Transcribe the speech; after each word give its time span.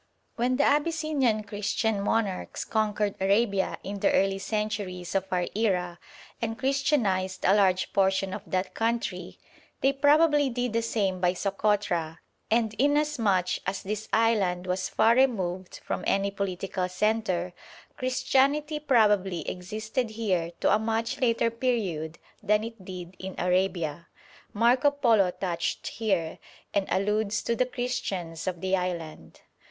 ]When 0.35 0.55
the 0.55 0.63
Abyssinian 0.63 1.43
Christian 1.43 2.01
monarchs 2.01 2.65
conquered 2.65 3.13
Arabia 3.21 3.77
in 3.83 3.99
the 3.99 4.11
early 4.11 4.39
centuries 4.39 5.13
of 5.13 5.25
our 5.31 5.45
era, 5.53 5.99
and 6.41 6.57
Christianised 6.57 7.45
a 7.45 7.53
large 7.53 7.93
portion 7.93 8.33
of 8.33 8.41
that 8.47 8.73
country, 8.73 9.37
they 9.81 9.93
probably 9.93 10.49
did 10.49 10.73
the 10.73 10.81
same 10.81 11.19
by 11.21 11.33
Sokotra, 11.33 12.17
and, 12.49 12.73
inasmuch 12.79 13.59
as 13.67 13.83
this 13.83 14.09
island 14.11 14.65
was 14.65 14.89
far 14.89 15.13
removed 15.13 15.79
from 15.85 16.03
any 16.07 16.31
political 16.31 16.89
centre, 16.89 17.53
Christianity 17.95 18.79
probably 18.79 19.47
existed 19.47 20.09
here 20.09 20.49
to 20.61 20.73
a 20.73 20.79
much 20.79 21.21
later 21.21 21.51
period 21.51 22.17
than 22.41 22.63
it 22.63 22.83
did 22.83 23.15
in 23.19 23.35
Arabia. 23.37 24.07
Marco 24.51 24.89
Polo 24.89 25.29
touched 25.29 25.85
here, 25.89 26.39
and 26.73 26.87
alludes 26.89 27.43
to 27.43 27.55
the 27.55 27.67
Christians 27.67 28.47
of 28.47 28.61
the 28.61 28.75
island. 28.75 29.41